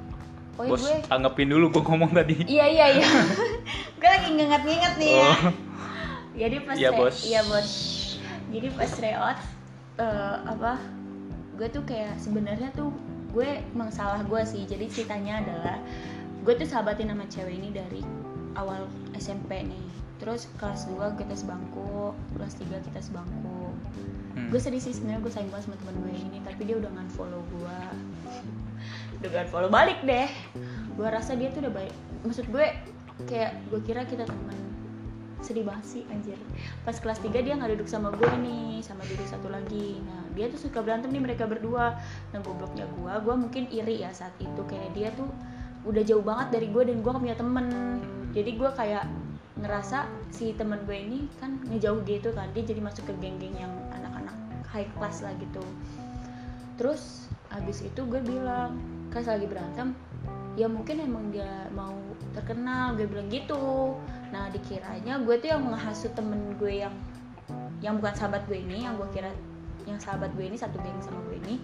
pokoknya 0.54 0.70
Bos, 0.70 0.82
gue 0.82 0.96
anggapin 1.10 1.48
dulu 1.48 1.66
gua 1.70 1.84
ngomong 1.84 2.12
tadi. 2.12 2.36
iya 2.46 2.66
iya 2.66 2.86
iya 2.94 3.10
gue 4.00 4.10
lagi 4.10 4.30
nginget-nginget 4.30 4.94
nih 4.96 5.12
ya 5.12 5.26
Oh. 5.26 5.40
jadi 6.34 6.56
pas 6.62 6.76
Iya, 6.76 6.90
Bos. 6.94 7.16
iya 7.24 7.42
bos 7.44 7.70
jadi 8.48 8.68
pas 8.72 8.92
reot 8.94 9.38
eh, 9.98 10.36
apa 10.46 10.74
gue 11.54 11.68
tuh 11.68 11.84
kayak 11.84 12.16
sebenarnya 12.16 12.70
tuh 12.72 12.94
gue 13.30 13.46
emang 13.68 13.90
salah 13.90 14.22
gue 14.22 14.42
sih 14.44 14.64
jadi 14.64 14.86
ceritanya 14.86 15.42
adalah 15.42 15.78
gue 16.40 16.54
tuh 16.56 16.66
sahabatin 16.66 17.08
sama 17.08 17.26
cewek 17.26 17.56
ini 17.56 17.70
dari 17.70 18.02
awal 18.54 18.88
SMP 19.14 19.66
nih 19.66 19.86
terus 20.18 20.48
kelas 20.56 20.88
2 20.88 21.18
kita 21.18 21.34
sebangku 21.34 22.12
kelas 22.32 22.54
3 22.56 22.80
kita 22.82 23.00
sebangku 23.02 23.59
Hmm. 24.30 24.48
gue 24.54 24.60
sedih 24.62 24.80
sih 24.80 24.94
sebenarnya 24.94 25.26
gue 25.26 25.32
sayang 25.34 25.50
banget 25.50 25.66
sama 25.68 25.78
temen 25.82 25.96
gue 26.06 26.14
ini 26.14 26.38
tapi 26.46 26.62
dia 26.70 26.78
udah 26.78 26.92
nge-follow 26.94 27.42
gue 27.50 27.78
udah 29.20 29.30
nge-follow 29.44 29.70
balik 29.72 30.00
deh. 30.08 30.30
Gue 30.96 31.08
rasa 31.08 31.36
dia 31.36 31.52
tuh 31.52 31.68
udah 31.68 31.74
baik. 31.76 31.94
Maksud 32.24 32.46
gue 32.52 32.66
kayak 33.28 33.52
gue 33.68 33.80
kira 33.84 34.08
kita 34.08 34.24
temen. 34.24 34.58
Sedih 35.44 35.64
banget 35.68 35.86
sih 35.88 36.04
anjir. 36.12 36.40
Pas 36.84 36.96
kelas 36.96 37.20
3 37.24 37.32
dia 37.44 37.56
nggak 37.56 37.80
duduk 37.80 37.88
sama 37.88 38.12
gue 38.16 38.32
nih 38.44 38.80
sama 38.84 39.04
duduk 39.08 39.28
satu 39.28 39.52
lagi. 39.52 40.00
Nah 40.04 40.24
dia 40.36 40.48
tuh 40.52 40.60
suka 40.60 40.80
berantem 40.84 41.12
nih 41.12 41.24
mereka 41.24 41.48
berdua. 41.48 42.00
Nah 42.32 42.40
gobloknya 42.44 42.88
gue 42.88 43.14
gue 43.24 43.36
mungkin 43.36 43.64
iri 43.72 44.04
ya 44.04 44.12
saat 44.16 44.36
itu. 44.40 44.62
Kayak 44.68 44.92
dia 44.96 45.10
tuh 45.16 45.28
udah 45.88 46.04
jauh 46.04 46.24
banget 46.24 46.60
dari 46.60 46.68
gue 46.72 46.84
dan 46.88 47.04
gue 47.04 47.12
gak 47.12 47.24
punya 47.24 47.38
temen. 47.40 47.68
Jadi 48.36 48.52
gue 48.56 48.70
kayak 48.72 49.04
ngerasa 49.60 50.08
si 50.32 50.56
temen 50.56 50.80
gue 50.88 50.96
ini 50.96 51.20
kan 51.44 51.60
ngejauh 51.68 52.02
gitu 52.08 52.32
kan 52.32 52.48
dia 52.56 52.64
jadi 52.64 52.80
masuk 52.80 53.12
ke 53.12 53.14
geng-geng 53.20 53.56
yang 53.60 53.74
anak-anak 53.92 54.36
high 54.72 54.88
class 54.96 55.20
lah 55.20 55.36
gitu. 55.38 55.64
Terus 56.80 57.28
abis 57.52 57.84
itu 57.84 58.02
gue 58.08 58.24
bilang 58.24 58.80
kan 59.12 59.26
lagi 59.28 59.46
berantem? 59.50 59.92
Ya 60.56 60.72
mungkin 60.72 61.04
emang 61.04 61.32
dia 61.36 61.68
mau 61.76 61.96
terkenal 62.32 62.96
gue 62.96 63.08
bilang 63.10 63.28
gitu. 63.28 63.96
Nah 64.32 64.48
dikiranya 64.54 65.20
gue 65.24 65.36
tuh 65.42 65.50
yang 65.52 65.62
menghasut 65.68 66.16
temen 66.16 66.56
gue 66.56 66.88
yang 66.88 66.96
yang 67.84 68.00
bukan 68.00 68.16
sahabat 68.16 68.48
gue 68.48 68.60
ini 68.60 68.88
yang 68.88 68.96
gue 68.96 69.08
kira 69.12 69.32
yang 69.88 70.00
sahabat 70.00 70.32
gue 70.36 70.46
ini 70.46 70.56
satu 70.56 70.80
geng 70.80 71.00
sama 71.04 71.20
gue 71.28 71.38
ini. 71.48 71.56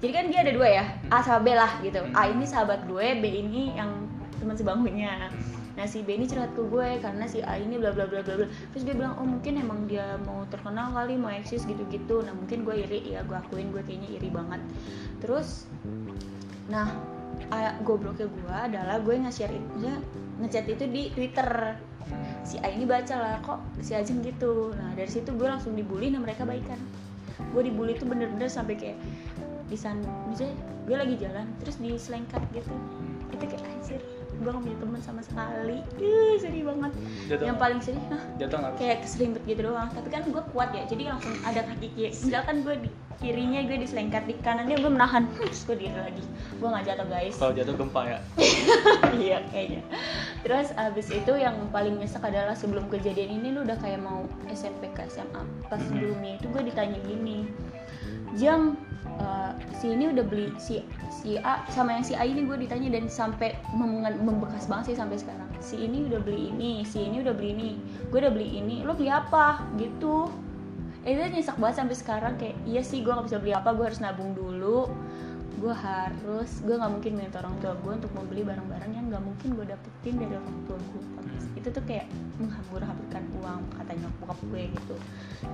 Jadi 0.00 0.12
kan 0.16 0.24
dia 0.32 0.40
ada 0.40 0.52
dua 0.56 0.68
ya 0.72 0.84
A 1.12 1.20
sama 1.20 1.44
B 1.44 1.52
lah 1.52 1.72
gitu. 1.84 2.00
A 2.16 2.32
ini 2.32 2.48
sahabat 2.48 2.88
gue 2.88 3.06
B 3.20 3.24
ini 3.28 3.76
yang 3.76 4.08
teman 4.40 4.56
sebangkunya 4.56 5.28
nah 5.80 5.88
si 5.88 6.04
B 6.04 6.12
ini 6.12 6.28
curhat 6.28 6.52
ke 6.52 6.60
gue 6.60 7.00
karena 7.00 7.24
si 7.24 7.40
A 7.40 7.56
ini 7.56 7.80
bla 7.80 7.88
bla 7.88 8.04
bla 8.04 8.20
bla 8.20 8.44
bla. 8.44 8.46
Terus 8.76 8.84
gue 8.84 8.92
bilang 8.92 9.16
oh 9.16 9.24
mungkin 9.24 9.56
emang 9.56 9.88
dia 9.88 10.20
mau 10.28 10.44
terkenal 10.52 10.92
kali 10.92 11.16
mau 11.16 11.32
eksis 11.32 11.64
gitu 11.64 11.88
gitu 11.88 12.20
nah 12.20 12.36
mungkin 12.36 12.68
gue 12.68 12.84
iri. 12.84 13.16
Ya 13.16 13.24
gue 13.24 13.32
akuin 13.32 13.72
gue 13.72 13.80
kayaknya 13.80 14.20
iri 14.20 14.28
banget. 14.28 14.60
Terus 15.24 15.64
nah 16.68 16.84
a- 17.48 17.80
gobloknya 17.80 18.28
gue 18.28 18.56
adalah 18.76 19.00
gue 19.00 19.24
nge-share 19.24 19.56
itu 19.56 19.88
ngechat 20.44 20.68
itu 20.68 20.84
di 20.84 21.08
Twitter. 21.16 21.48
Si 22.44 22.60
A 22.60 22.68
ini 22.68 22.84
baca 22.84 23.16
lah 23.16 23.40
kok 23.40 23.64
si 23.80 23.96
Ajeng 23.96 24.20
gitu? 24.20 24.76
Nah 24.76 24.92
dari 24.92 25.08
situ 25.08 25.32
gue 25.32 25.48
langsung 25.48 25.72
dibully 25.72 26.12
nah 26.12 26.20
mereka 26.20 26.44
baikan. 26.44 26.76
Gue 27.56 27.64
dibully 27.64 27.96
tuh 27.96 28.04
bener-bener 28.04 28.52
sampai 28.52 28.76
kayak 28.76 29.00
di 29.64 29.80
sana 29.80 30.04
misalnya 30.28 30.60
gue 30.84 30.96
lagi 30.98 31.14
jalan 31.16 31.48
terus 31.56 31.80
diselengkat 31.80 32.44
gitu. 32.52 32.68
Itu 33.32 33.48
kayak 33.48 33.69
gue 34.40 34.48
gak 34.48 34.62
punya 34.62 34.78
teman 34.78 35.00
sama 35.00 35.20
sekali. 35.20 35.78
Ih, 35.96 36.34
sedih 36.36 36.64
banget. 36.64 36.92
Jatuh 37.28 37.44
yang 37.44 37.58
paling 37.58 37.80
sedih 37.80 38.04
hah, 38.08 38.22
jatuh 38.36 38.58
kayak 38.74 39.04
keselimpet 39.04 39.42
gitu 39.44 39.60
doang. 39.62 39.88
Tapi 39.90 40.08
kan 40.08 40.22
gue 40.24 40.42
kuat 40.50 40.72
ya 40.72 40.82
jadi 40.84 41.12
langsung 41.12 41.36
ada 41.42 41.60
kaki 41.62 41.88
kiri. 41.92 42.10
Misalkan 42.10 42.56
gue 42.60 42.74
di 42.80 42.90
kirinya 43.20 43.60
gue 43.60 43.76
diselengkat 43.76 44.24
di 44.24 44.34
kanannya 44.40 44.76
gue 44.76 44.88
menahan. 44.88 45.28
Terus 45.36 45.62
gue 45.62 45.76
diri 45.76 45.92
lagi. 45.92 46.24
Gue 46.56 46.68
nggak 46.68 46.84
jatuh 46.88 47.06
guys. 47.06 47.36
Kalau 47.36 47.52
jatuh 47.52 47.74
gempa 47.76 48.00
ya? 48.06 48.18
Iya 49.20 49.38
kayaknya. 49.48 49.82
Terus 50.40 50.72
abis 50.72 51.12
itu 51.12 51.32
yang 51.36 51.68
paling 51.68 52.00
nyesek 52.00 52.24
adalah 52.24 52.56
sebelum 52.56 52.88
kejadian 52.88 53.36
ini 53.36 53.52
lu 53.52 53.60
udah 53.62 53.76
kayak 53.76 54.00
mau 54.00 54.24
SMP 54.48 54.88
ke 54.90 55.04
SMA 55.06 55.42
pas 55.68 55.76
Mhm. 55.76 55.86
sebelumnya 55.86 56.32
itu 56.40 56.46
gue 56.48 56.62
ditanya 56.64 56.98
gini 57.04 57.38
jam 58.34 58.78
si 59.80 59.96
ini 59.96 60.12
udah 60.12 60.24
beli 60.28 60.52
si 60.60 60.84
si 61.08 61.40
A 61.40 61.64
sama 61.72 61.96
yang 61.96 62.04
si 62.04 62.12
A 62.12 62.28
ini 62.28 62.44
gue 62.44 62.60
ditanya 62.60 63.00
dan 63.00 63.08
sampai 63.08 63.56
mem- 63.72 64.20
membekas 64.20 64.68
banget 64.68 64.92
sih 64.92 64.96
sampai 65.00 65.16
sekarang. 65.16 65.48
Si 65.64 65.80
ini 65.80 66.04
udah 66.04 66.20
beli 66.20 66.52
ini 66.52 66.84
si 66.84 67.00
ini 67.00 67.24
udah 67.24 67.32
beli 67.32 67.56
ini 67.56 67.70
gue 68.12 68.18
udah 68.20 68.28
beli 68.28 68.60
ini 68.60 68.84
lo 68.84 68.92
beli 68.92 69.08
apa? 69.08 69.64
Gitu. 69.80 70.28
Eh, 71.08 71.16
itu 71.16 71.32
nyesek 71.32 71.56
banget 71.56 71.80
sampai 71.80 71.96
sekarang 71.96 72.34
kayak 72.36 72.60
iya 72.68 72.84
sih 72.84 73.00
gue 73.00 73.08
gak 73.08 73.24
bisa 73.24 73.40
beli 73.40 73.56
apa 73.56 73.72
gue 73.72 73.88
harus 73.88 74.04
nabung 74.04 74.36
dulu 74.36 74.84
gue 75.60 75.74
harus 75.76 76.50
gue 76.64 76.72
nggak 76.72 76.88
mungkin 76.88 77.12
minta 77.20 77.44
orang 77.44 77.56
tua 77.60 77.76
gue 77.76 77.92
untuk 78.00 78.12
membeli 78.16 78.42
barang-barang 78.48 78.92
yang 78.96 79.12
nggak 79.12 79.20
mungkin 79.20 79.48
gue 79.60 79.66
dapetin 79.68 80.14
dari 80.16 80.34
orang 80.40 80.58
tua 80.64 80.78
gue 80.80 81.02
itu 81.60 81.68
tuh 81.68 81.84
kayak 81.84 82.08
menghambur-hamburkan 82.40 83.24
uang 83.42 83.60
katanya 83.76 84.08
bokap 84.22 84.40
gue 84.48 84.62
gitu. 84.72 84.96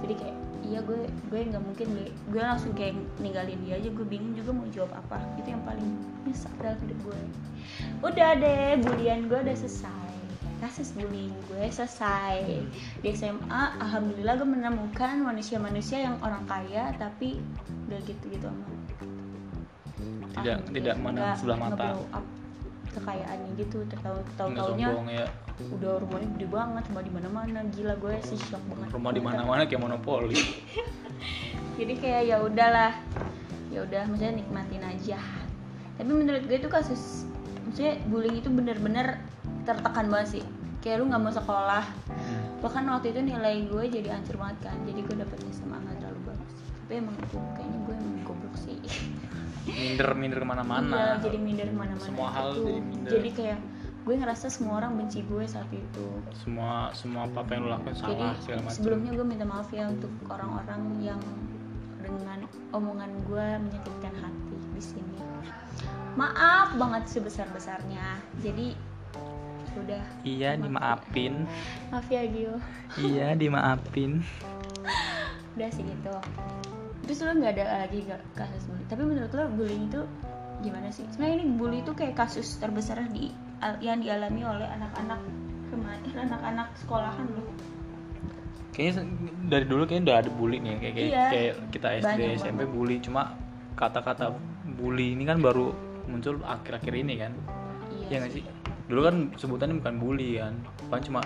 Jadi 0.06 0.14
kayak 0.14 0.36
iya 0.62 0.78
gue 0.86 1.00
gue 1.32 1.40
nggak 1.50 1.64
mungkin 1.64 1.86
beli 1.98 2.10
gue 2.30 2.42
langsung 2.42 2.72
kayak 2.78 2.94
ninggalin 3.18 3.58
dia 3.66 3.80
aja 3.80 3.90
gue 3.90 4.06
bingung 4.06 4.38
juga 4.38 4.50
mau 4.54 4.66
jawab 4.70 4.92
apa. 4.94 5.18
Itu 5.42 5.50
yang 5.50 5.66
paling 5.66 5.88
nyesek 6.28 6.52
dalam 6.62 6.78
hidup 6.86 6.98
gue. 7.10 7.20
Udah 8.06 8.30
deh 8.38 8.78
bulian 8.86 9.26
gue 9.26 9.38
udah 9.40 9.56
selesai. 9.56 10.14
Kasus 10.62 10.94
bullying 10.94 11.34
gue 11.50 11.66
selesai. 11.68 12.62
Di 13.02 13.08
SMA 13.10 13.62
alhamdulillah 13.82 14.38
gue 14.38 14.48
menemukan 14.48 15.26
manusia-manusia 15.26 16.06
yang 16.06 16.16
orang 16.22 16.46
kaya 16.46 16.94
tapi 17.02 17.42
udah 17.90 17.98
gitu-gitu 18.06 18.46
amat 18.46 19.15
Tidak- 20.36 20.60
Alhamdulillah. 20.62 20.72
tidak 20.72 20.94
Nggak- 20.96 21.36
sebelah 21.36 21.58
mata. 21.58 21.86
kekayaannya 22.86 23.50
gitu 23.60 23.78
tahu 23.92 24.16
nggak 24.16 24.24
tahu-taunya 24.40 24.88
sombong 24.88 25.08
ya 25.12 25.26
udah 25.68 25.92
rumahnya 26.00 26.28
gede 26.32 26.48
banget 26.48 26.82
rumah 26.88 27.04
di 27.04 27.12
mana-mana 27.12 27.58
gila 27.68 27.94
gue 27.96 28.14
sih 28.24 28.38
shock 28.40 28.62
banget. 28.68 28.88
Rumah 28.88 29.12
di 29.12 29.20
mana-mana 29.20 29.62
kayak 29.64 29.80
monopoli. 29.80 30.36
Jadi 31.76 31.94
kayak 31.96 32.22
ya 32.24 32.36
udahlah 32.40 32.92
ya 33.68 33.84
udah 33.84 34.02
maksudnya 34.08 34.32
nikmatin 34.34 34.80
aja. 34.80 35.20
Tapi 35.96 36.08
menurut 36.08 36.40
gue 36.40 36.56
itu 36.56 36.68
kasus 36.68 37.28
maksudnya 37.64 38.00
bullying 38.08 38.40
itu 38.40 38.48
bener-bener 38.48 39.20
tertekan 39.64 40.08
banget 40.08 40.40
sih. 40.40 40.44
Kayak 40.80 41.04
lu 41.04 41.12
nggak 41.12 41.20
mau 41.20 41.32
sekolah. 41.32 41.84
Hmm. 42.08 42.42
bahkan 42.56 42.88
waktu 42.88 43.12
itu 43.12 43.20
nilai 43.20 43.68
gue 43.68 43.84
jadi 43.92 44.16
hancur 44.16 44.40
banget 44.40 44.56
kan 44.64 44.76
jadi 44.88 45.04
gue 45.04 45.16
dapet 45.20 45.38
SMA 45.52 45.76
nggak 45.76 45.96
terlalu 46.00 46.20
bagus. 46.26 46.52
Tapi 46.56 46.92
emang 46.96 47.12
itu 47.14 47.36
kayaknya 47.52 47.78
gue 47.84 47.94
emang 47.94 48.16
goblok 48.24 48.56
sih 48.56 48.76
minder 49.74 50.08
minder 50.14 50.38
ke 50.42 50.46
mana-mana. 50.46 50.96
Iya, 50.96 51.12
jadi 51.26 51.38
minder 51.42 51.66
ke 51.66 51.76
mana-mana 51.76 52.06
Semua 52.06 52.28
hal 52.30 52.48
gitu. 52.54 52.62
jadi 52.70 52.80
minder. 52.80 53.10
jadi 53.10 53.30
kayak 53.34 53.58
gue 54.06 54.14
ngerasa 54.22 54.46
semua 54.46 54.78
orang 54.78 54.92
benci 54.94 55.26
gue 55.26 55.44
saat 55.50 55.66
itu. 55.74 56.06
Semua 56.38 56.94
semua 56.94 57.26
apa 57.26 57.42
apa 57.42 57.50
yang 57.58 57.62
lo 57.66 57.70
lakuin 57.74 57.94
jadi 57.98 58.02
salah 58.06 58.32
segala 58.38 58.60
macam. 58.62 58.76
sebelumnya 58.78 59.10
gue 59.18 59.26
minta 59.26 59.44
maaf 59.46 59.68
ya 59.74 59.84
untuk 59.90 60.12
orang-orang 60.30 60.82
yang 61.02 61.20
dengan 61.98 62.38
omongan 62.70 63.10
gue 63.26 63.46
menyakitkan 63.66 64.14
hati 64.22 64.56
di 64.78 64.82
sini. 64.82 65.18
Maaf 66.14 66.78
banget 66.78 67.02
sebesar 67.10 67.50
besarnya 67.50 68.22
jadi 68.40 68.78
udah 69.76 70.02
iya 70.24 70.56
dimaafin. 70.56 71.44
Maaf 71.92 72.06
ya 72.08 72.22
Gio. 72.24 72.56
Iya 72.96 73.34
dimaafin. 73.36 74.22
Udah 75.58 75.68
sih 75.74 75.82
gitu 75.82 76.14
terus 77.06 77.22
lu 77.22 77.32
nggak 77.38 77.52
ada 77.54 77.64
lagi 77.86 78.00
kasus 78.34 78.62
bully. 78.66 78.84
Tapi 78.86 79.02
menurut 79.02 79.30
lo 79.30 79.46
bullying 79.54 79.86
itu 79.86 80.02
gimana 80.60 80.90
sih? 80.90 81.06
Sebenarnya 81.14 81.36
ini 81.38 81.46
bully 81.54 81.78
itu 81.80 81.92
kayak 81.94 82.18
kasus 82.18 82.58
terbesar 82.58 82.98
di 83.08 83.30
yang 83.80 84.02
dialami 84.02 84.42
oleh 84.42 84.68
anak-anak 84.68 85.20
kemarin 85.70 86.14
anak-anak 86.18 86.68
sekolahan 86.76 87.26
loh. 87.32 87.46
Kayaknya 88.76 89.08
dari 89.48 89.64
dulu 89.64 89.88
kayaknya 89.88 90.04
udah 90.12 90.16
ada 90.20 90.30
bully 90.36 90.56
nih 90.60 90.72
kayak 90.76 90.94
kayak, 90.94 91.08
Iya. 91.08 91.24
kayak 91.32 91.54
kita 91.72 91.88
SD 92.04 92.20
SMP 92.36 92.60
banget. 92.60 92.74
bully. 92.76 92.96
Cuma 93.00 93.22
kata-kata 93.72 94.26
bully 94.76 95.16
ini 95.16 95.24
kan 95.24 95.40
baru 95.40 95.72
muncul 96.04 96.36
akhir-akhir 96.44 96.92
ini 96.92 97.14
kan. 97.16 97.32
Iya 97.88 98.04
Iya 98.10 98.16
nggak 98.20 98.32
sih. 98.36 98.44
dulu 98.86 99.00
kan 99.02 99.16
sebutannya 99.34 99.74
bukan 99.80 99.94
bully 99.96 100.30
kan. 100.38 100.54
Kan 100.92 101.00
cuma 101.02 101.20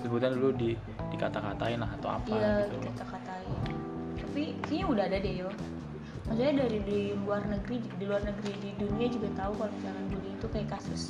sebutan 0.00 0.30
dulu 0.36 0.50
di 0.54 0.70
dikata-katain 1.10 1.76
lah 1.80 1.90
atau 2.00 2.08
apa 2.16 2.32
iya 2.32 2.64
gitu 2.64 2.76
kata-katain 2.88 3.29
kayaknya 4.64 4.86
udah 4.88 5.04
ada 5.08 5.18
deh 5.20 5.34
yo 5.44 5.50
maksudnya 6.28 6.52
dari 6.62 6.78
di 6.86 7.00
luar 7.26 7.42
negeri 7.48 7.76
di 7.98 8.04
luar 8.06 8.22
negeri 8.22 8.52
di 8.62 8.70
dunia 8.78 9.06
juga 9.10 9.28
tahu 9.34 9.52
kalau 9.58 9.72
misalkan 9.74 10.04
bullying 10.12 10.36
itu 10.38 10.48
kayak 10.52 10.68
kasus 10.78 11.02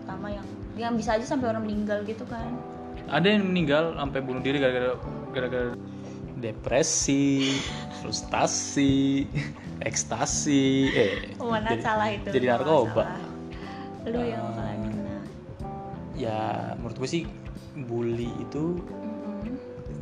pertama 0.00 0.26
yang 0.30 0.46
yang 0.78 0.92
bisa 0.94 1.10
aja 1.18 1.26
sampai 1.26 1.46
orang 1.50 1.64
meninggal 1.66 1.98
gitu 2.06 2.24
kan 2.28 2.54
ada 3.10 3.26
yang 3.26 3.44
meninggal 3.50 3.98
sampai 3.98 4.20
bunuh 4.22 4.42
diri 4.44 4.62
gara-gara 4.62 4.94
gara-gara 5.34 5.70
depresi 6.38 7.58
frustasi 7.98 9.26
ekstasi 9.82 10.64
eh 10.92 11.14
oh, 11.40 11.50
mana 11.50 11.74
jadi, 11.74 11.82
salah 11.82 12.08
itu 12.12 12.28
jadi 12.30 12.46
narkoba 12.54 13.04
salah. 13.10 14.10
lu 14.12 14.20
yang 14.22 14.44
bakalan 14.52 14.78
kena 14.92 15.16
ya 16.14 16.38
menurut 16.78 16.96
gue 17.00 17.10
sih 17.10 17.24
bully 17.74 18.30
itu. 18.38 18.78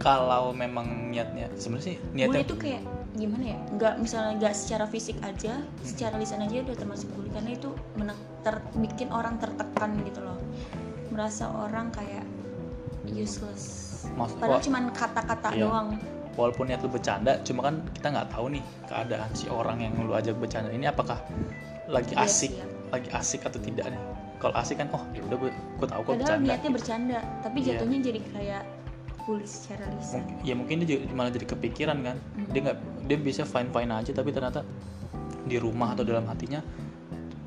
Kalau 0.02 0.50
memang 0.52 0.84
niatnya 1.08 1.46
sebenarnya 1.54 1.86
sih 1.88 1.96
niatnya 2.12 2.28
bully 2.36 2.44
itu 2.44 2.56
kayak 2.56 2.82
gimana 3.12 3.44
ya 3.46 3.58
nggak 3.70 3.94
misalnya 3.98 4.32
nggak 4.36 4.54
secara 4.54 4.84
fisik 4.84 5.16
aja 5.22 5.52
secara 5.80 6.14
lisan 6.16 6.40
aja 6.40 6.60
udah 6.60 6.74
termasuk 6.74 7.08
bully 7.10 7.30
karena 7.30 7.50
itu 7.52 7.70
menek- 7.94 8.18
ter- 8.42 8.66
bikin 8.74 9.08
orang 9.08 9.36
tertekan 9.36 9.94
gitu 10.02 10.20
loh 10.20 10.38
merasa 11.08 11.46
orang 11.48 11.88
kayak 11.90 12.24
useless 13.06 13.64
Maksud- 14.12 14.38
padahal 14.38 14.58
wah. 14.58 14.62
cuman 14.62 14.82
kata-kata 14.90 15.48
Iya. 15.52 15.62
doang 15.62 15.88
walaupun 16.32 16.64
niat 16.66 16.80
lu 16.80 16.88
bercanda 16.88 17.36
cuma 17.42 17.60
kan 17.62 17.74
kita 17.92 18.06
nggak 18.08 18.28
tahu 18.30 18.46
nih 18.50 18.64
keadaan 18.86 19.30
si 19.32 19.46
orang 19.46 19.78
yang 19.78 19.92
lu 19.98 20.12
ajak 20.12 20.34
bercanda 20.34 20.70
ini 20.70 20.86
apakah 20.86 21.20
lagi 21.86 22.12
Iya 22.12 22.24
asik 22.24 22.52
sih. 22.52 22.64
lagi 22.88 23.08
asik 23.10 23.40
atau 23.44 23.60
tidak 23.60 23.86
nih 23.86 24.00
kalau 24.38 24.54
asik 24.56 24.76
kan 24.76 24.88
oh 24.90 25.04
ya 25.12 25.20
udah 25.22 25.36
gue 25.38 25.50
gue 25.52 25.86
tahu 25.86 26.00
kok 26.02 26.12
bercanda 26.16 26.42
niatnya 26.42 26.70
bercanda 26.72 27.18
tapi 27.40 27.58
Iya. 27.58 27.66
jatuhnya 27.76 27.98
jadi 28.00 28.20
kayak 28.32 28.62
bully 29.24 29.46
secara 29.46 29.86
lisan. 29.94 30.22
Ya 30.42 30.54
mungkin 30.58 30.82
dia 30.84 31.02
malah 31.14 31.30
jadi 31.30 31.46
kepikiran 31.46 31.98
kan. 32.02 32.16
Hmm. 32.18 32.48
dia 32.50 32.60
nggak 32.70 32.78
dia 33.06 33.18
bisa 33.18 33.42
fine 33.46 33.70
fine 33.70 33.90
aja 33.90 34.10
tapi 34.14 34.30
ternyata 34.34 34.66
di 35.46 35.56
rumah 35.58 35.94
atau 35.94 36.06
dalam 36.06 36.26
hatinya 36.30 36.62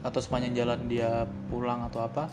atau 0.06 0.22
sepanjang 0.22 0.54
jalan 0.54 0.80
dia 0.86 1.26
pulang 1.50 1.82
atau 1.90 2.06
apa 2.06 2.30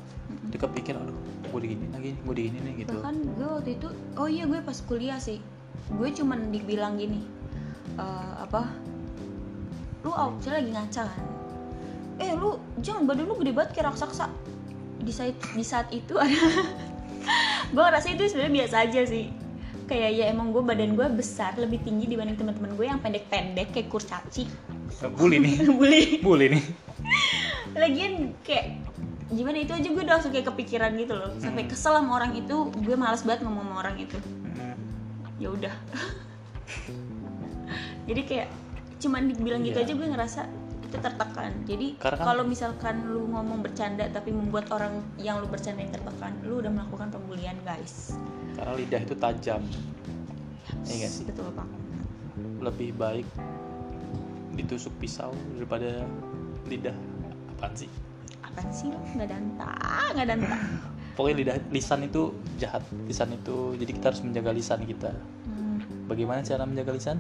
dia 0.52 0.61
kepikir 0.61 0.92
aduh 0.92 1.16
gue 1.49 1.61
digini 1.64 1.88
lagi 1.88 2.12
gue 2.20 2.34
digini 2.37 2.58
nih 2.61 2.75
gitu. 2.84 2.96
Bahkan 3.00 3.16
gue 3.37 3.49
waktu 3.49 3.70
itu 3.80 3.88
oh 4.20 4.28
iya 4.28 4.44
gue 4.44 4.61
pas 4.61 4.76
kuliah 4.84 5.16
sih. 5.16 5.40
Gue 5.88 6.12
cuman 6.12 6.52
dibilang 6.52 7.00
gini 7.00 7.25
eh, 7.96 8.32
apa 8.40 8.68
lu 10.02 10.11
out 10.11 10.37
saya 10.42 10.61
lagi 10.61 10.70
ngaca 10.75 11.02
kan? 11.08 11.22
Eh 12.20 12.37
lu 12.37 12.61
jangan 12.84 13.08
badan 13.08 13.25
lu 13.25 13.34
gede 13.40 13.52
banget 13.56 13.70
kayak 13.72 13.87
raksasa. 13.94 14.28
Di 15.02 15.12
saat 15.14 15.37
di 15.56 15.64
saat 15.64 15.88
itu 15.90 16.14
ada 16.20 16.37
gue 17.68 17.82
ngerasa 17.82 18.06
itu 18.10 18.22
sebenarnya 18.28 18.54
biasa 18.64 18.76
aja 18.84 19.00
sih. 19.04 19.26
Kayak 19.82 20.10
ya 20.14 20.24
emang 20.30 20.50
gue 20.50 20.62
badan 20.62 20.94
gue 20.94 21.06
besar 21.12 21.54
lebih 21.56 21.78
tinggi 21.82 22.06
dibanding 22.06 22.36
teman-teman 22.36 22.74
gue 22.74 22.86
yang 22.86 22.98
pendek-pendek 22.98 23.70
kayak 23.70 23.88
kurcaci. 23.88 24.46
Eh, 25.02 25.10
bully 25.10 25.38
nih. 25.38 25.54
Bully. 25.78 26.02
Bully 26.20 26.46
nih. 26.58 26.64
Lagian 27.74 28.32
kayak 28.40 28.78
gimana 29.32 29.58
itu 29.58 29.72
aja 29.72 29.84
gue 29.84 29.98
udah 29.98 30.20
langsung 30.20 30.30
kayak 30.30 30.48
kepikiran 30.48 30.92
gitu 30.96 31.12
loh. 31.12 31.32
Sampai 31.40 31.66
kesel 31.66 31.96
sama 31.96 32.14
orang 32.14 32.36
itu 32.36 32.70
gue 32.72 32.96
malas 32.96 33.24
banget 33.24 33.44
ngomong 33.44 33.64
sama 33.64 33.76
orang 33.80 33.96
itu. 33.98 34.16
Hmm. 34.56 34.76
ya 35.40 35.48
udah. 35.50 35.72
Jadi 38.08 38.22
kayak 38.26 38.48
cuman 39.02 39.26
dibilang 39.26 39.66
gitu 39.66 39.82
Iya. 39.82 39.86
aja 39.88 39.92
gue 39.98 40.08
ngerasa 40.08 40.40
itu 40.92 41.00
tertekan. 41.00 41.50
Jadi 41.64 41.96
kan- 41.96 42.20
kalau 42.20 42.44
misalkan 42.44 43.08
lu 43.08 43.25
ngomong 43.32 43.64
bercanda 43.64 44.04
tapi 44.12 44.28
membuat 44.28 44.68
orang 44.68 45.00
yang 45.16 45.40
lu 45.40 45.49
bercandain 45.49 45.88
tertekan 45.88 46.37
lu 46.44 46.61
udah 46.61 46.68
melakukan 46.68 47.08
pembulian 47.08 47.56
guys. 47.64 48.12
Karena 48.52 48.76
lidah 48.76 49.00
itu 49.00 49.14
tajam. 49.16 49.64
Iya 50.84 50.94
nggak 51.00 51.11
sih? 51.11 51.25
betul 51.25 51.49
pak. 51.56 51.68
Lebih 52.61 52.90
baik 53.00 53.26
ditusuk 54.52 54.92
pisau 55.00 55.32
daripada 55.56 56.04
lidah. 56.68 56.94
Apaan 57.56 57.72
sih? 57.72 57.88
Apaan 58.44 58.68
sih 58.68 58.92
nggak 58.92 59.28
danta 59.32 59.72
nggak 60.12 60.26
danta 60.28 60.56
pokoknya 61.16 61.37
lidah 61.40 61.56
lisan 61.72 62.04
itu 62.04 62.37
jahat. 62.61 62.84
Lisan 63.08 63.32
itu 63.32 63.80
jadi 63.80 63.90
kita 63.96 64.04
harus 64.12 64.20
menjaga 64.20 64.52
lisan 64.52 64.84
kita. 64.84 65.12
Hmm, 65.49 65.80
bagaimana 66.04 66.44
cara 66.44 66.68
menjaga 66.68 66.92
lisan 66.92 67.16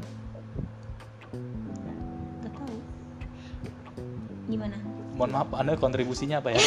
gimana 4.52 4.76
mohon 5.14 5.30
maaf 5.30 5.48
anda 5.54 5.74
kontribusinya 5.74 6.38
apa 6.38 6.52
ya 6.52 6.60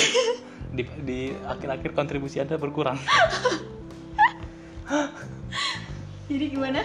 di, 0.71 0.83
di 0.99 1.19
akhir-akhir 1.31 1.93
kontribusi 1.93 2.39
anda 2.39 2.57
berkurang 2.57 2.97
jadi 6.25 6.45
gimana 6.49 6.81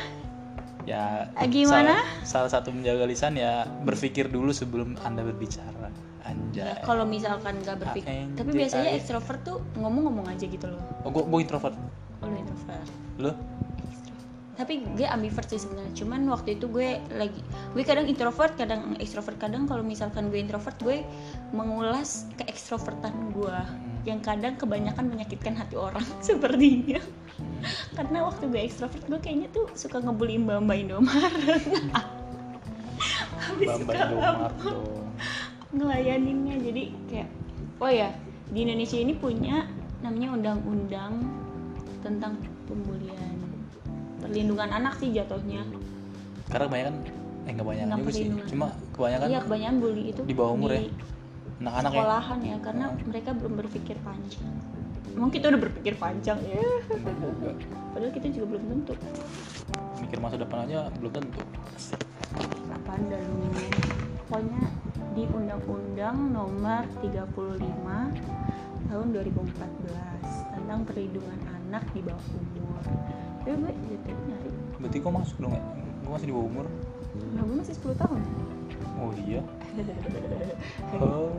ya 0.84 1.28
Ah, 1.32 1.46
gimana? 1.46 1.96
salah, 1.96 2.02
salah 2.24 2.50
satu 2.50 2.70
menjaga 2.70 3.04
lisan 3.04 3.36
ya 3.36 3.64
berpikir 3.82 4.28
dulu 4.28 4.50
sebelum 4.50 4.96
anda 5.00 5.20
berbicara 5.22 5.92
anjay 6.22 6.64
Ya, 6.66 6.76
kalau 6.82 7.04
misalkan 7.04 7.56
nggak 7.58 7.76
berpikir, 7.78 8.08
ANJ. 8.10 8.36
tapi 8.36 8.50
biasanya 8.54 8.90
ekstrovert 8.92 9.40
tuh 9.40 9.58
ngomong-ngomong 9.74 10.26
aja 10.26 10.44
gitu 10.44 10.66
loh. 10.66 10.80
oh, 11.02 11.10
gue, 11.10 11.40
introvert 11.40 11.76
Oh, 12.20 12.28
lu 12.28 12.36
introvert. 12.36 12.88
lo 13.18 13.32
Tapi 14.60 14.84
gue 14.92 15.08
ambivert 15.08 15.48
sih 15.48 15.56
sebenarnya. 15.56 15.96
Cuman 15.96 16.28
waktu 16.28 16.60
itu 16.60 16.68
gue 16.68 17.00
lagi, 17.16 17.40
gue 17.72 17.80
kadang 17.80 18.04
introvert, 18.04 18.52
kadang 18.60 18.92
ekstrovert. 19.00 19.40
Kadang 19.40 19.64
kalau 19.64 19.80
misalkan 19.80 20.28
gue 20.28 20.36
introvert, 20.36 20.76
gue 20.84 21.00
mengulas 21.56 22.28
keekstrovertan 22.36 23.32
gue, 23.32 23.56
yang 24.04 24.20
kadang 24.20 24.60
kebanyakan 24.60 25.08
menyakitkan 25.08 25.56
hati 25.56 25.80
orang 25.80 26.04
sepertinya. 26.28 27.00
Karena 27.96 28.28
waktu 28.28 28.52
gue 28.52 28.60
ekstrovert, 28.60 29.00
gue 29.08 29.16
kayaknya 29.16 29.48
tuh 29.48 29.64
suka 29.72 29.96
ngebully 30.04 30.36
Indomaret. 30.36 31.64
Habis 33.40 33.64
bambang 33.64 33.80
suka 33.80 33.92
Indomaret 33.96 34.52
dong 34.60 35.00
ngelayaninnya 35.70 36.56
jadi 36.58 36.84
kayak 37.06 37.28
oh 37.78 37.90
ya 37.90 38.10
di 38.50 38.66
Indonesia 38.66 38.98
ini 38.98 39.14
punya 39.14 39.70
namanya 40.02 40.28
undang-undang 40.34 41.22
tentang 42.02 42.42
pembulian 42.66 43.49
perlindungan 44.20 44.70
anak 44.70 44.94
sih 45.00 45.08
jatuhnya. 45.10 45.64
Karena 46.52 46.64
kebanyakan 46.68 46.94
eh 47.40 47.52
nggak 47.56 47.66
banyak 47.66 47.86
juga 47.88 48.10
sih. 48.12 48.26
cuma 48.52 48.66
kebanyakan 48.92 49.26
iya 49.32 49.40
kebanyakan 49.40 49.76
bully 49.80 50.02
itu 50.12 50.20
di 50.28 50.34
bawah 50.36 50.52
umur 50.60 50.70
ya? 50.76 50.80
di 50.84 50.92
anak-anak 51.64 51.90
ya. 51.90 51.96
sekolahan 51.96 52.38
ya 52.44 52.56
karena 52.60 52.86
mereka 53.08 53.30
belum 53.32 53.52
berpikir 53.64 53.96
panjang. 54.04 54.54
Emang 55.10 55.30
kita 55.32 55.44
udah 55.50 55.60
berpikir 55.60 55.94
panjang 55.96 56.38
ya. 56.46 56.60
Padahal 57.90 58.12
kita 58.14 58.26
juga 58.30 58.46
belum 58.54 58.62
tentu. 58.70 58.94
Mikir 59.98 60.18
masa 60.22 60.36
depan 60.38 60.58
aja 60.68 60.88
belum 61.00 61.12
tentu. 61.16 61.40
Apaan 62.70 63.02
dah 63.10 63.18
lu 63.18 63.50
pokoknya 64.30 64.62
di 65.18 65.26
undang-undang 65.26 66.16
nomor 66.30 66.86
35 67.02 67.34
tahun 68.86 69.06
2014 69.10 70.54
tentang 70.54 70.80
perlindungan 70.86 71.40
anak 71.50 71.82
di 71.90 72.00
bawah 72.06 72.26
umur 72.38 72.84
tapi 73.40 73.56
gue 73.56 73.96
jadi 74.04 74.12
nyari. 74.28 74.50
Berarti 74.80 74.96
kok 75.00 75.12
masuk 75.12 75.36
dong 75.40 75.52
ya? 75.56 75.62
Gue 76.04 76.10
masih 76.12 76.26
di 76.28 76.34
bawah 76.36 76.48
umur. 76.48 76.66
Nah 77.32 77.42
gue 77.42 77.56
masih 77.56 77.74
10 77.80 78.02
tahun. 78.02 78.20
Oh 79.00 79.10
iya? 79.16 79.40
Oh. 81.00 81.32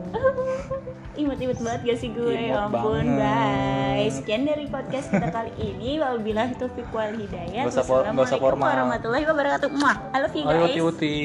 imut-imut 1.20 1.58
banget 1.62 1.80
gak 1.86 1.98
sih 2.00 2.10
gue? 2.10 2.34
Ya 2.34 2.66
ampun 2.66 3.06
banget. 3.06 3.22
guys 3.22 4.12
sekian 4.18 4.42
dari 4.48 4.66
podcast 4.66 5.06
kita 5.14 5.28
kali 5.30 5.52
ini. 5.62 6.02
Wabillahi 6.02 6.58
taufiq 6.58 6.90
wal 6.90 7.14
hidayah. 7.14 7.70
Usah 7.70 7.86
Wassalamualaikum 7.86 8.58
warahmatullahi 8.58 9.24
wabarakatuh. 9.28 9.68
I 10.10 10.18
love 10.18 10.34
you 10.34 10.44
ayo 10.48 10.58
guys. 10.58 10.74
uti 10.74 10.80
uti 10.82 11.16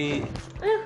Uh. 0.57 0.76